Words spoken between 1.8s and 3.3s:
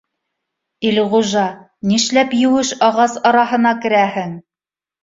нишләп еүеш ағас